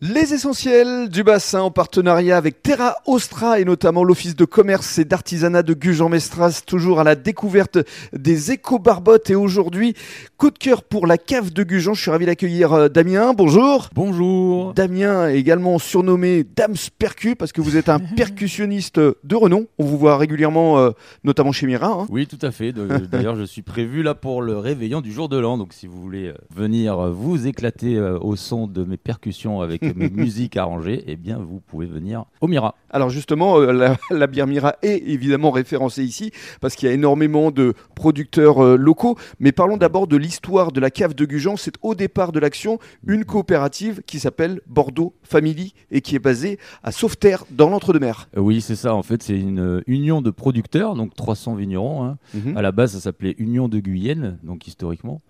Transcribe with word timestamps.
Les 0.00 0.32
essentiels 0.32 1.08
du 1.08 1.24
bassin 1.24 1.60
en 1.60 1.72
partenariat 1.72 2.36
avec 2.36 2.62
Terra 2.62 2.98
Ostra 3.04 3.58
et 3.58 3.64
notamment 3.64 4.04
l'Office 4.04 4.36
de 4.36 4.44
commerce 4.44 4.96
et 4.98 5.04
d'artisanat 5.04 5.64
de 5.64 5.74
Gujan-Mestras, 5.74 6.62
toujours 6.64 7.00
à 7.00 7.04
la 7.04 7.16
découverte 7.16 7.78
des 8.12 8.52
éco-barbottes. 8.52 9.30
Et 9.30 9.34
aujourd'hui, 9.34 9.94
coup 10.36 10.52
de 10.52 10.58
cœur 10.58 10.84
pour 10.84 11.08
la 11.08 11.18
cave 11.18 11.52
de 11.52 11.64
Gujan. 11.64 11.94
Je 11.94 12.02
suis 12.02 12.12
ravi 12.12 12.26
d'accueillir 12.26 12.72
euh, 12.74 12.88
Damien. 12.88 13.34
Bonjour. 13.34 13.88
Bonjour. 13.92 14.72
Damien, 14.72 15.30
également 15.30 15.80
surnommé 15.80 16.44
Dams 16.44 16.76
Percu, 16.96 17.34
parce 17.34 17.50
que 17.50 17.60
vous 17.60 17.76
êtes 17.76 17.88
un 17.88 17.98
percussionniste 18.16 19.00
de 19.00 19.34
renom. 19.34 19.66
On 19.78 19.84
vous 19.84 19.98
voit 19.98 20.16
régulièrement, 20.16 20.78
euh, 20.78 20.90
notamment 21.24 21.50
chez 21.50 21.66
Mira. 21.66 21.88
hein. 21.88 22.06
Oui, 22.08 22.28
tout 22.28 22.38
à 22.42 22.52
fait. 22.52 22.72
D'ailleurs, 23.10 23.34
je 23.34 23.42
suis 23.42 23.62
prévu 23.62 24.04
là 24.04 24.14
pour 24.14 24.42
le 24.42 24.58
réveillon 24.58 25.00
du 25.00 25.10
jour 25.10 25.28
de 25.28 25.38
l'an. 25.38 25.58
Donc, 25.58 25.72
si 25.72 25.88
vous 25.88 26.00
voulez 26.00 26.28
euh, 26.28 26.34
venir 26.54 27.10
vous 27.10 27.48
éclater 27.48 27.98
au 27.98 28.36
son 28.36 28.68
de 28.68 28.84
mes 28.84 28.96
percussions 28.96 29.60
avec 29.60 29.87
mes 29.96 30.08
musiques 30.10 30.56
arrangées, 30.56 31.04
eh 31.06 31.16
bien, 31.16 31.38
vous 31.38 31.60
pouvez 31.60 31.86
venir 31.86 32.24
au 32.40 32.46
Mira. 32.48 32.74
Alors 32.90 33.10
justement, 33.10 33.58
euh, 33.58 33.72
la, 33.72 33.96
la 34.10 34.26
bière 34.26 34.46
Mira 34.46 34.76
est 34.82 35.02
évidemment 35.06 35.50
référencée 35.50 36.02
ici 36.04 36.30
parce 36.60 36.74
qu'il 36.74 36.88
y 36.88 36.90
a 36.90 36.94
énormément 36.94 37.50
de 37.50 37.74
producteurs 37.94 38.64
euh, 38.64 38.76
locaux. 38.76 39.16
Mais 39.40 39.52
parlons 39.52 39.76
d'abord 39.76 40.06
de 40.06 40.16
l'histoire 40.16 40.72
de 40.72 40.80
la 40.80 40.90
cave 40.90 41.14
de 41.14 41.24
Gujan. 41.24 41.56
C'est 41.56 41.74
au 41.82 41.94
départ 41.94 42.32
de 42.32 42.40
l'action 42.40 42.78
une 43.06 43.24
coopérative 43.24 44.02
qui 44.06 44.18
s'appelle 44.18 44.60
Bordeaux 44.66 45.14
Family 45.22 45.74
et 45.90 46.00
qui 46.00 46.16
est 46.16 46.20
basée 46.20 46.58
à 46.82 46.92
Sauveterre 46.92 47.44
dans 47.50 47.68
l'Entre-deux-Mers. 47.70 48.28
Euh, 48.36 48.40
Oui, 48.40 48.60
c'est 48.60 48.76
ça. 48.76 48.94
En 48.94 49.02
fait, 49.02 49.22
c'est 49.22 49.38
une 49.38 49.82
union 49.86 50.22
de 50.22 50.30
producteurs, 50.30 50.94
donc 50.94 51.14
300 51.14 51.54
vignerons. 51.56 52.04
hein. 52.04 52.16
À 52.56 52.62
la 52.62 52.72
base, 52.72 52.92
ça 52.92 53.00
s'appelait 53.00 53.34
Union 53.38 53.68
de 53.68 53.78
Guyenne, 53.78 54.38
donc 54.42 54.66
historiquement. 54.66 55.20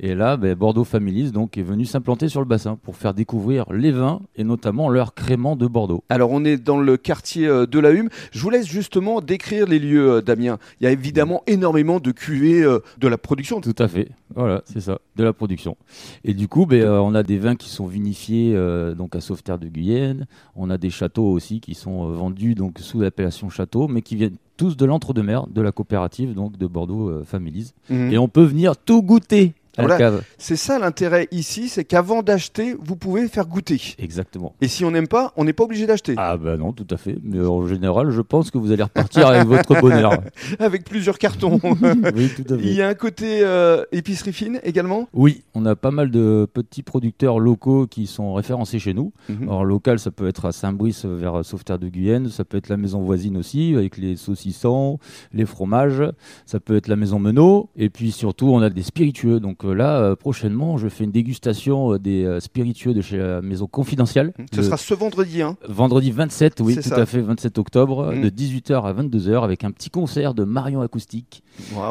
Et 0.00 0.14
là, 0.14 0.36
ben, 0.36 0.54
Bordeaux 0.54 0.84
Families 0.84 1.32
donc, 1.32 1.58
est 1.58 1.62
venu 1.62 1.84
s'implanter 1.84 2.28
sur 2.28 2.40
le 2.40 2.46
bassin 2.46 2.76
pour 2.82 2.96
faire 2.96 3.14
découvrir 3.14 3.64
les 3.72 3.90
vins 3.90 4.07
et 4.36 4.44
notamment 4.44 4.88
leur 4.88 5.14
crément 5.14 5.56
de 5.56 5.66
Bordeaux. 5.66 6.04
Alors 6.08 6.30
on 6.30 6.44
est 6.44 6.56
dans 6.56 6.78
le 6.78 6.96
quartier 6.96 7.46
euh, 7.46 7.66
de 7.66 7.78
la 7.78 7.90
Hume. 7.90 8.08
Je 8.32 8.40
vous 8.40 8.50
laisse 8.50 8.66
justement 8.66 9.20
décrire 9.20 9.66
les 9.66 9.78
lieux, 9.78 10.10
euh, 10.10 10.22
Damien. 10.22 10.58
Il 10.80 10.84
y 10.84 10.86
a 10.86 10.90
évidemment 10.90 11.42
énormément 11.46 12.00
de 12.00 12.10
cuvées 12.10 12.62
euh, 12.62 12.80
de 12.98 13.08
la 13.08 13.18
production. 13.18 13.60
Tout 13.60 13.74
à 13.78 13.88
fait. 13.88 14.08
Voilà, 14.34 14.62
c'est 14.66 14.80
ça, 14.80 14.98
de 15.16 15.24
la 15.24 15.32
production. 15.32 15.76
Et 16.24 16.34
du 16.34 16.48
coup, 16.48 16.66
ben, 16.66 16.86
on 16.86 17.14
a 17.14 17.22
des 17.22 17.38
vins 17.38 17.56
qui 17.56 17.70
sont 17.70 17.86
vinifiés 17.86 18.54
donc 18.96 19.16
à 19.16 19.20
Sauveterre 19.20 19.58
de 19.58 19.68
Guyenne. 19.68 20.26
On 20.54 20.68
a 20.70 20.76
des 20.76 20.90
châteaux 20.90 21.30
aussi 21.30 21.60
qui 21.60 21.74
sont 21.74 22.10
vendus 22.12 22.54
donc 22.54 22.78
sous 22.78 23.00
l'appellation 23.00 23.48
château, 23.48 23.88
mais 23.88 24.02
qui 24.02 24.16
viennent 24.16 24.36
tous 24.58 24.76
de 24.76 24.84
l'entre-deux-mer, 24.84 25.46
de 25.46 25.62
la 25.62 25.72
coopérative 25.72 26.34
donc 26.34 26.58
de 26.58 26.66
Bordeaux 26.66 27.08
euh, 27.08 27.24
Families. 27.24 27.72
Mhm. 27.88 28.12
Et 28.12 28.18
on 28.18 28.28
peut 28.28 28.42
venir 28.42 28.76
tout 28.76 29.02
goûter 29.02 29.54
Voilà. 29.78 30.20
C'est 30.38 30.56
ça 30.56 30.78
l'intérêt 30.78 31.28
ici, 31.30 31.68
c'est 31.68 31.84
qu'avant 31.84 32.22
d'acheter, 32.22 32.76
vous 32.80 32.96
pouvez 32.96 33.28
faire 33.28 33.46
goûter. 33.46 33.80
Exactement. 33.98 34.54
Et 34.60 34.68
si 34.68 34.84
on 34.84 34.90
n'aime 34.90 35.08
pas, 35.08 35.32
on 35.36 35.44
n'est 35.44 35.52
pas 35.52 35.64
obligé 35.64 35.86
d'acheter. 35.86 36.14
Ah 36.16 36.36
bah 36.36 36.56
non, 36.56 36.72
tout 36.72 36.86
à 36.90 36.96
fait. 36.96 37.16
Mais 37.22 37.40
en 37.40 37.66
général, 37.66 38.10
je 38.10 38.20
pense 38.20 38.50
que 38.50 38.58
vous 38.58 38.72
allez 38.72 38.82
repartir 38.82 39.26
avec 39.26 39.46
votre 39.46 39.80
bonheur. 39.80 40.12
Avec 40.58 40.84
plusieurs 40.84 41.18
cartons. 41.18 41.60
oui, 42.14 42.30
tout 42.34 42.52
à 42.52 42.56
Il 42.56 42.62
fait. 42.62 42.72
y 42.74 42.82
a 42.82 42.88
un 42.88 42.94
côté 42.94 43.40
euh, 43.42 43.84
épicerie 43.92 44.32
fine 44.32 44.60
également? 44.64 45.08
Oui, 45.12 45.42
on 45.54 45.64
a 45.66 45.76
pas 45.76 45.90
mal 45.90 46.10
de 46.10 46.46
petits 46.52 46.82
producteurs 46.82 47.38
locaux 47.38 47.86
qui 47.86 48.06
sont 48.06 48.34
référencés 48.34 48.78
chez 48.78 48.94
nous. 48.94 49.12
Alors 49.42 49.64
local, 49.64 49.98
ça 49.98 50.10
peut 50.10 50.26
être 50.28 50.46
à 50.46 50.52
Saint-Brice 50.52 51.04
vers 51.04 51.44
Sauveterre 51.44 51.78
de 51.78 51.88
Guyenne, 51.88 52.28
ça 52.28 52.44
peut 52.44 52.56
être 52.56 52.68
la 52.68 52.76
maison 52.76 53.00
voisine 53.02 53.36
aussi 53.36 53.74
avec 53.76 53.96
les 53.96 54.16
saucissons, 54.16 54.98
les 55.32 55.46
fromages, 55.46 56.02
ça 56.46 56.60
peut 56.60 56.76
être 56.76 56.88
la 56.88 56.96
maison 56.96 57.18
Menot 57.18 57.68
et 57.76 57.90
puis 57.90 58.10
surtout 58.10 58.48
on 58.48 58.60
a 58.60 58.70
des 58.70 58.82
spiritueux. 58.82 59.40
Donc 59.40 59.64
là 59.74 59.98
euh, 60.00 60.16
prochainement, 60.16 60.76
je 60.78 60.88
fais 60.88 61.04
une 61.04 61.10
dégustation 61.12 61.94
euh, 61.94 61.98
des 61.98 62.24
euh, 62.24 62.40
spiritueux 62.40 62.94
de 62.94 63.00
chez 63.00 63.16
la 63.18 63.40
maison 63.42 63.66
confidentielle. 63.66 64.32
Ce 64.52 64.58
Le 64.58 64.62
sera 64.62 64.76
ce 64.76 64.94
vendredi. 64.94 65.42
Hein. 65.42 65.56
vendredi 65.68 66.10
27, 66.10 66.60
oui, 66.60 66.74
tout 66.76 66.82
ça. 66.82 66.96
à 66.96 67.06
fait 67.06 67.20
27 67.20 67.58
octobre 67.58 68.12
Mm. 68.14 68.22
de 68.22 68.28
18h 68.30 68.82
à 68.84 68.92
22h 68.92 69.42
avec 69.44 69.64
un 69.64 69.70
petit 69.70 69.90
concert 69.90 70.34
de 70.34 70.44
Marion 70.44 70.80
acoustique 70.80 71.42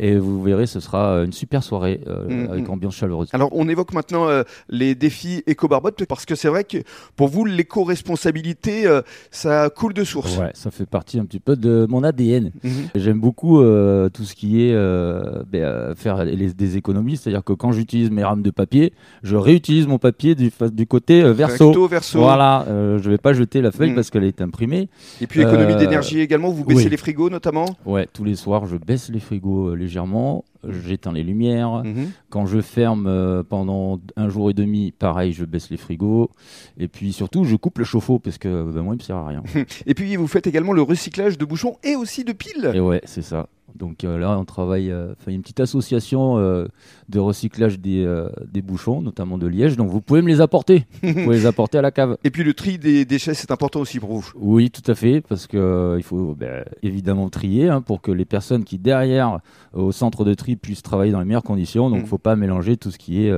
et 0.00 0.16
vous 0.16 0.42
verrez 0.42 0.66
ce 0.66 0.80
sera 0.80 1.16
une 1.24 1.32
super 1.32 1.62
soirée 1.62 2.00
euh, 2.06 2.46
Mm, 2.46 2.50
avec 2.50 2.68
ambiance 2.68 2.94
chaleureuse. 2.96 3.28
Alors 3.32 3.50
on 3.52 3.68
évoque 3.68 3.92
maintenant 3.92 4.28
euh, 4.28 4.42
les 4.68 4.94
défis 4.94 5.42
éco-barbotte 5.46 6.04
parce 6.06 6.24
que 6.24 6.34
c'est 6.34 6.48
vrai 6.48 6.64
que 6.64 6.78
pour 7.16 7.28
vous 7.28 7.44
l'éco-responsabilité 7.44 8.86
euh, 8.86 9.02
ça 9.30 9.70
coule 9.70 9.92
de 9.94 10.04
source. 10.04 10.38
Ouais, 10.38 10.50
ça 10.54 10.70
fait 10.70 10.86
partie 10.86 11.18
un 11.18 11.24
petit 11.24 11.40
peu 11.40 11.56
de 11.56 11.86
mon 11.88 12.02
ADN. 12.04 12.52
J'aime 12.94 13.20
beaucoup 13.20 13.58
tout 13.60 14.24
ce 14.24 14.34
qui 14.34 14.62
est 14.62 14.74
ben, 14.74 15.94
faire 15.94 16.24
les- 16.24 16.52
des 16.54 16.76
économies, 16.76 17.16
c'est-à-dire 17.16 17.42
que 17.54 17.56
quand 17.56 17.72
j'utilise 17.72 18.10
mes 18.10 18.24
rames 18.24 18.42
de 18.42 18.50
papier, 18.50 18.92
je 19.22 19.36
réutilise 19.36 19.86
mon 19.86 19.98
papier 19.98 20.34
du, 20.34 20.50
du 20.72 20.86
côté 20.86 21.22
euh, 21.22 21.32
verso. 21.32 21.68
Recto, 21.68 21.86
verso. 21.88 22.18
Voilà, 22.20 22.64
euh, 22.68 22.98
je 22.98 23.10
vais 23.10 23.18
pas 23.18 23.32
jeter 23.32 23.60
la 23.60 23.70
feuille 23.72 23.90
Mm. 23.92 23.94
parce 23.94 24.10
qu'elle 24.10 24.24
est 24.24 24.40
imprimée. 24.40 24.88
Et 25.20 25.26
puis 25.26 25.40
économie 25.40 25.72
Euh, 25.72 25.78
d'énergie 25.78 26.20
également. 26.20 26.50
Vous 26.50 26.64
baissez 26.64 26.84
oui. 26.84 26.90
les 26.90 26.96
frigos 26.96 27.30
notamment. 27.30 27.66
Ouais, 27.86 28.06
tous 28.12 28.24
les 28.24 28.36
soirs, 28.36 28.66
je 28.66 28.76
baisse 28.76 29.08
les 29.10 29.20
frigos 29.20 29.68
euh, 29.70 29.74
légèrement, 29.74 30.44
j'éteins 30.68 31.12
les 31.12 31.22
lumières. 31.22 31.82
Mhm. 31.84 32.10
Quand 32.28 32.46
je 32.46 32.60
ferme 32.60 33.42
pendant 33.48 33.98
un 34.16 34.28
jour 34.28 34.50
et 34.50 34.54
demi, 34.54 34.92
pareil, 34.92 35.32
je 35.32 35.44
baisse 35.44 35.70
les 35.70 35.76
frigos. 35.76 36.30
Et 36.78 36.88
puis 36.88 37.12
surtout, 37.12 37.44
je 37.44 37.56
coupe 37.56 37.78
le 37.78 37.84
chauffe-eau 37.84 38.18
parce 38.18 38.38
que 38.38 38.70
ben, 38.70 38.82
moi, 38.82 38.94
il 38.94 38.98
me 38.98 39.02
sert 39.02 39.16
à 39.16 39.26
rien. 39.26 39.42
Et 39.86 39.94
puis 39.94 40.14
vous 40.16 40.26
faites 40.26 40.46
également 40.46 40.72
le 40.72 40.82
recyclage 40.82 41.38
de 41.38 41.44
bouchons 41.44 41.76
et 41.82 41.96
aussi 41.96 42.24
de 42.24 42.32
piles. 42.32 42.70
Et 42.74 42.80
ouais, 42.80 43.00
c'est 43.04 43.22
ça. 43.22 43.48
Donc 43.74 44.04
euh, 44.04 44.18
là, 44.18 44.38
on 44.38 44.44
travaille, 44.44 44.90
euh, 44.90 45.14
une 45.26 45.42
petite 45.42 45.60
association 45.60 46.38
euh, 46.38 46.66
de 47.08 47.18
recyclage 47.18 47.78
des, 47.80 48.04
euh, 48.04 48.28
des 48.50 48.62
bouchons, 48.62 49.00
notamment 49.02 49.38
de 49.38 49.46
liège. 49.46 49.76
Donc 49.76 49.88
vous 49.90 50.00
pouvez 50.00 50.22
me 50.22 50.28
les 50.28 50.40
apporter. 50.40 50.86
vous 51.02 51.12
pouvez 51.14 51.36
les 51.38 51.46
apporter 51.46 51.78
à 51.78 51.82
la 51.82 51.90
cave. 51.90 52.16
Et 52.24 52.30
puis 52.30 52.44
le 52.44 52.54
tri 52.54 52.78
des 52.78 53.04
déchets 53.04 53.34
c'est 53.34 53.50
important 53.50 53.80
aussi 53.80 53.98
pour 54.00 54.12
vous. 54.12 54.30
Oui, 54.36 54.70
tout 54.70 54.88
à 54.90 54.94
fait, 54.94 55.20
parce 55.20 55.46
que 55.46 55.94
il 55.96 56.02
faut 56.02 56.34
ben, 56.34 56.64
évidemment 56.82 57.28
trier 57.30 57.68
hein, 57.68 57.80
pour 57.80 58.00
que 58.00 58.10
les 58.12 58.24
personnes 58.24 58.64
qui 58.64 58.78
derrière 58.78 59.40
au 59.72 59.92
centre 59.92 60.24
de 60.24 60.34
tri 60.34 60.56
puissent 60.56 60.82
travailler 60.82 61.12
dans 61.12 61.20
les 61.20 61.26
meilleures 61.26 61.42
conditions. 61.42 61.88
Donc, 61.90 61.98
il 61.98 62.00
Mm. 62.00 62.04
ne 62.04 62.08
faut 62.08 62.18
pas 62.18 62.36
mélanger 62.36 62.76
tout 62.76 62.90
ce 62.90 62.98
qui 62.98 63.24
est 63.26 63.32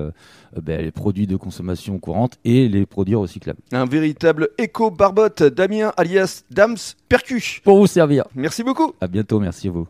ben, 0.62 0.80
les 0.82 0.90
produits 0.90 1.26
de 1.26 1.36
consommation 1.36 1.98
courante 1.98 2.38
et 2.44 2.68
les 2.68 2.86
produits 2.86 3.14
recyclables. 3.14 3.60
Un 3.72 3.84
véritable 3.86 4.48
éco-barbotte. 4.58 5.42
Damien 5.42 5.92
alias 5.96 6.44
Dams 6.50 6.76
Percu. 7.08 7.60
Pour 7.64 7.78
vous 7.78 7.86
servir. 7.86 8.24
Merci 8.34 8.62
beaucoup. 8.62 8.92
À 9.00 9.06
bientôt, 9.06 9.40
merci 9.40 9.68
à 9.68 9.70
vous. 9.72 9.86